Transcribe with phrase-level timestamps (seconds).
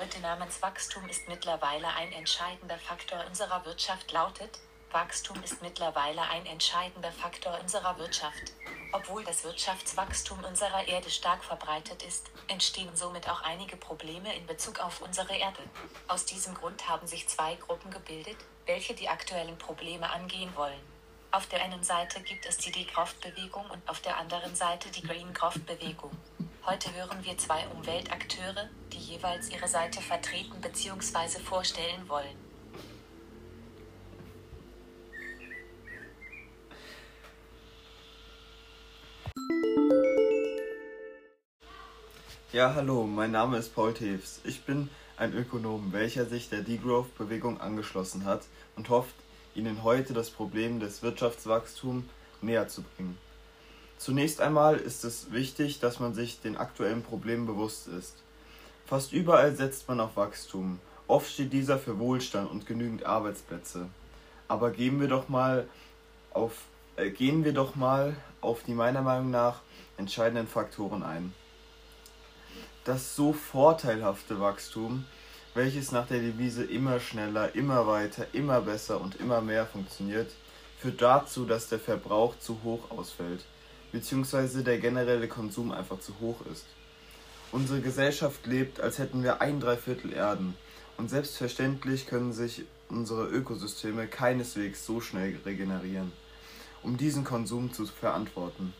[0.00, 4.58] Heute namens Wachstum ist mittlerweile ein entscheidender Faktor unserer Wirtschaft lautet,
[4.92, 8.54] Wachstum ist mittlerweile ein entscheidender Faktor unserer Wirtschaft.
[8.92, 14.78] Obwohl das Wirtschaftswachstum unserer Erde stark verbreitet ist, entstehen somit auch einige Probleme in Bezug
[14.80, 15.62] auf unsere Erde.
[16.08, 20.80] Aus diesem Grund haben sich zwei Gruppen gebildet, welche die aktuellen Probleme angehen wollen.
[21.30, 25.34] Auf der einen Seite gibt es die Degrowth-Bewegung und auf der anderen Seite die Green
[25.34, 26.16] Growth-Bewegung.
[26.70, 31.40] Heute hören wir zwei Umweltakteure, die jeweils ihre Seite vertreten bzw.
[31.40, 32.36] vorstellen wollen.
[42.52, 44.40] Ja, hallo, mein Name ist Paul Teves.
[44.44, 48.42] Ich bin ein Ökonom, welcher sich der Degrowth-Bewegung angeschlossen hat
[48.76, 49.16] und hofft,
[49.56, 52.04] Ihnen heute das Problem des Wirtschaftswachstums
[52.42, 53.18] näher zu bringen.
[54.00, 58.16] Zunächst einmal ist es wichtig, dass man sich den aktuellen Problemen bewusst ist.
[58.86, 60.80] Fast überall setzt man auf Wachstum.
[61.06, 63.88] Oft steht dieser für Wohlstand und genügend Arbeitsplätze.
[64.48, 65.68] Aber gehen wir doch mal
[66.32, 66.62] auf,
[66.96, 69.60] äh, gehen wir doch mal auf die meiner Meinung nach
[69.98, 71.34] entscheidenden Faktoren ein
[72.84, 75.04] das so vorteilhafte Wachstum,
[75.54, 80.32] welches nach der Devise immer schneller, immer weiter, immer besser und immer mehr funktioniert,
[80.78, 83.44] führt dazu, dass der Verbrauch zu hoch ausfällt,
[83.92, 86.66] beziehungsweise der generelle Konsum einfach zu hoch ist.
[87.52, 90.54] Unsere Gesellschaft lebt, als hätten wir ein Dreiviertel Erden,
[90.96, 96.12] und selbstverständlich können sich unsere Ökosysteme keineswegs so schnell regenerieren,
[96.82, 98.74] um diesen Konsum zu verantworten.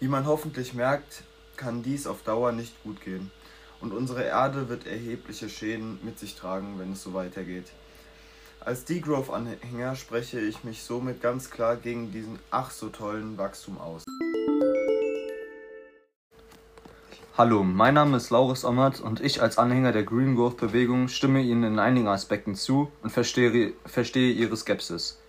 [0.00, 1.22] Wie man hoffentlich merkt,
[1.56, 3.30] kann dies auf Dauer nicht gut gehen,
[3.80, 7.66] und unsere Erde wird erhebliche Schäden mit sich tragen, wenn es so weitergeht.
[8.66, 14.04] Als Degrowth-Anhänger spreche ich mich somit ganz klar gegen diesen ach so tollen Wachstum aus.
[17.36, 21.42] Hallo, mein Name ist Laurus Ommert und ich als Anhänger der Green Growth Bewegung stimme
[21.42, 25.20] Ihnen in einigen Aspekten zu und verstehe, verstehe Ihre Skepsis.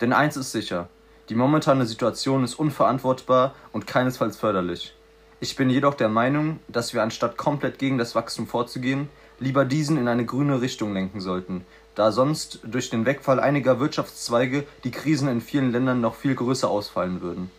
[0.00, 0.88] Denn eins ist sicher,
[1.28, 4.94] die momentane Situation ist unverantwortbar und keinesfalls förderlich.
[5.38, 9.98] Ich bin jedoch der Meinung, dass wir anstatt komplett gegen das Wachstum vorzugehen, lieber diesen
[9.98, 11.66] in eine grüne Richtung lenken sollten,
[12.00, 16.66] da sonst durch den Wegfall einiger Wirtschaftszweige die Krisen in vielen Ländern noch viel größer
[16.66, 17.50] ausfallen würden.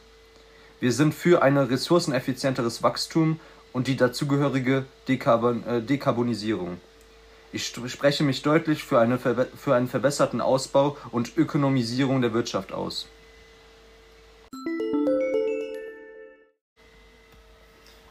[0.79, 3.39] Wir sind für ein ressourceneffizienteres Wachstum
[3.71, 6.81] und die dazugehörige Dekarbon äh, Dekarbonisierung.
[7.53, 13.05] Ich spreche mich deutlich für, eine für einen verbesserten Ausbau und Ökonomisierung der Wirtschaft aus.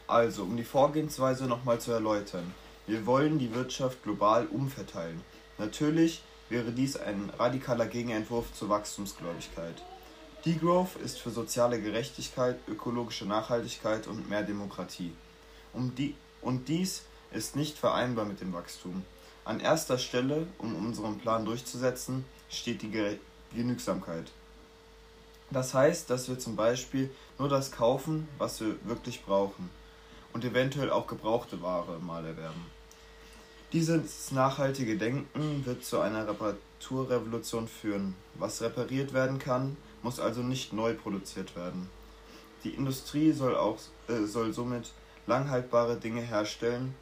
[0.07, 2.53] Also, um die Vorgehensweise nochmal zu erläutern.
[2.87, 5.19] Wir wollen die Wirtschaft global umverteilen.
[5.61, 9.75] Natürlich wäre dies ein radikaler Gegenentwurf zur Wachstumsgläubigkeit.
[10.43, 15.13] Degrowth ist für soziale Gerechtigkeit, ökologische Nachhaltigkeit und mehr Demokratie.
[15.71, 19.05] Um die, und dies ist nicht vereinbar mit dem Wachstum.
[19.45, 23.19] An erster Stelle, um unseren Plan durchzusetzen, steht die
[23.53, 24.31] Genügsamkeit.
[25.51, 29.69] Das heißt, dass wir zum Beispiel nur das kaufen, was wir wirklich brauchen
[30.33, 32.65] und eventuell auch gebrauchte Ware mal erwerben.
[33.73, 38.15] Dieses nachhaltige Denken wird zu einer Reparaturrevolution führen.
[38.33, 41.89] Was repariert werden kann, muss also nicht neu produziert werden.
[42.65, 43.77] Die Industrie soll, auch,
[44.09, 44.91] äh, soll somit
[45.25, 46.93] langhaltbare Dinge herstellen,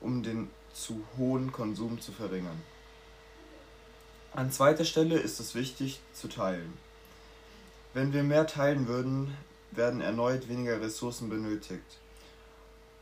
[0.00, 2.62] um den zu hohen Konsum zu verringern.
[4.32, 6.74] An zweiter Stelle ist es wichtig zu teilen.
[7.92, 9.36] Wenn wir mehr teilen würden,
[9.72, 11.98] werden erneut weniger Ressourcen benötigt.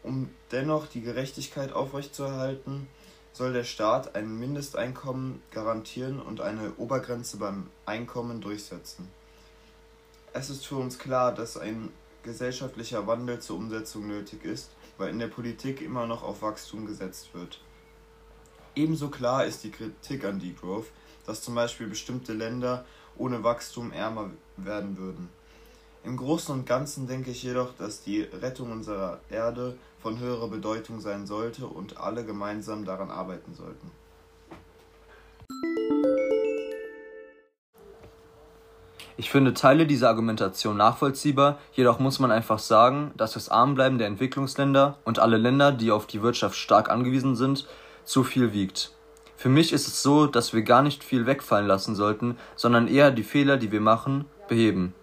[0.03, 2.89] Um dennoch die Gerechtigkeit aufrechtzuerhalten,
[3.33, 9.09] soll der Staat ein Mindesteinkommen garantieren und eine Obergrenze beim Einkommen durchsetzen.
[10.33, 11.91] Es ist für uns klar, dass ein
[12.23, 17.35] gesellschaftlicher Wandel zur Umsetzung nötig ist, weil in der Politik immer noch auf Wachstum gesetzt
[17.35, 17.61] wird.
[18.75, 20.87] Ebenso klar ist die Kritik an Degrowth,
[21.27, 22.85] dass zum Beispiel bestimmte Länder
[23.17, 25.29] ohne Wachstum ärmer werden würden.
[26.05, 31.01] Im Großen und Ganzen denke ich jedoch, dass die Rettung unserer Erde von höherer Bedeutung
[31.01, 33.91] sein sollte und alle gemeinsam daran arbeiten sollten.
[39.17, 44.09] Ich finde Teile dieser Argumentation nachvollziehbar, jedoch muss man einfach sagen, dass das Armbleiben der
[44.09, 47.69] Entwicklungsländer und alle Länder, die auf die Wirtschaft stark angewiesen sind,
[48.05, 48.91] zu viel wiegt.
[49.37, 53.13] Für mich ist es so, dass wir gar nicht viel wegfallen lassen sollten, sondern eher
[53.13, 54.95] die Fehler, die wir machen, beheben.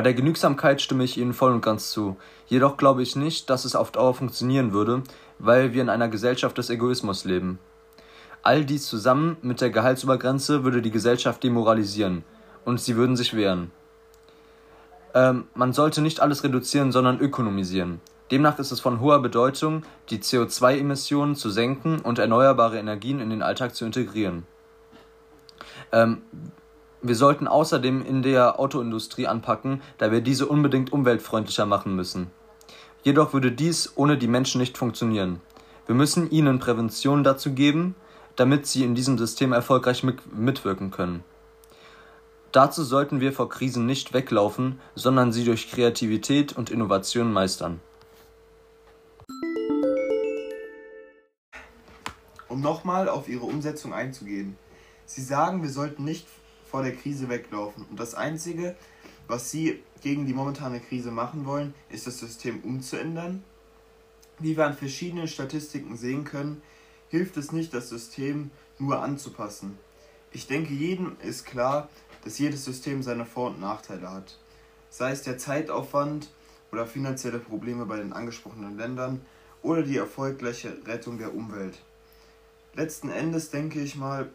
[0.00, 2.16] Bei der Genügsamkeit stimme ich Ihnen voll und ganz zu.
[2.46, 5.02] Jedoch glaube ich nicht, dass es auf Dauer funktionieren würde,
[5.38, 7.58] weil wir in einer Gesellschaft des Egoismus leben.
[8.42, 12.24] All dies zusammen mit der Gehaltsobergrenze würde die Gesellschaft demoralisieren
[12.64, 13.72] und sie würden sich wehren.
[15.12, 18.00] Ähm, man sollte nicht alles reduzieren, sondern ökonomisieren.
[18.30, 23.42] Demnach ist es von hoher Bedeutung, die CO2-Emissionen zu senken und erneuerbare Energien in den
[23.42, 24.46] Alltag zu integrieren.
[25.92, 26.22] Ähm,
[27.02, 32.30] wir sollten außerdem in der Autoindustrie anpacken, da wir diese unbedingt umweltfreundlicher machen müssen.
[33.02, 35.40] Jedoch würde dies ohne die Menschen nicht funktionieren.
[35.86, 37.94] Wir müssen ihnen Prävention dazu geben,
[38.36, 41.24] damit sie in diesem System erfolgreich mitwirken können.
[42.52, 47.80] Dazu sollten wir vor Krisen nicht weglaufen, sondern sie durch Kreativität und Innovation meistern.
[52.48, 54.56] Um nochmal auf Ihre Umsetzung einzugehen.
[55.06, 56.26] Sie sagen, wir sollten nicht
[56.70, 57.84] vor der Krise weglaufen.
[57.90, 58.76] Und das Einzige,
[59.26, 63.42] was Sie gegen die momentane Krise machen wollen, ist das System umzuändern.
[64.38, 66.62] Wie wir an verschiedenen Statistiken sehen können,
[67.08, 69.78] hilft es nicht, das System nur anzupassen.
[70.32, 71.88] Ich denke, jedem ist klar,
[72.24, 74.38] dass jedes System seine Vor- und Nachteile hat.
[74.88, 76.30] Sei es der Zeitaufwand
[76.72, 79.20] oder finanzielle Probleme bei den angesprochenen Ländern
[79.62, 81.82] oder die erfolgreiche Rettung der Umwelt.
[82.74, 84.30] Letzten Endes denke ich mal,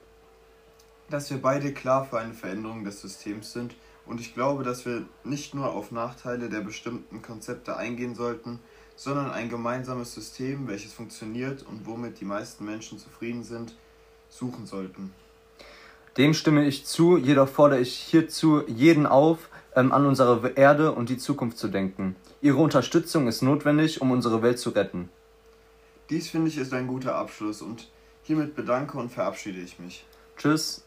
[1.10, 3.76] dass wir beide klar für eine Veränderung des Systems sind
[4.06, 8.60] und ich glaube, dass wir nicht nur auf Nachteile der bestimmten Konzepte eingehen sollten,
[8.96, 13.76] sondern ein gemeinsames System, welches funktioniert und womit die meisten Menschen zufrieden sind,
[14.30, 15.14] suchen sollten.
[16.18, 21.10] Dem stimme ich zu, jedoch fordere ich hierzu jeden auf, ähm, an unsere Erde und
[21.10, 22.16] die Zukunft zu denken.
[22.42, 25.10] Ihre Unterstützung ist notwendig, um unsere Welt zu retten.
[26.10, 27.90] Dies finde ich ist ein guter Abschluss und
[28.24, 30.06] hiermit bedanke und verabschiede ich mich.
[30.38, 30.85] Tschüss.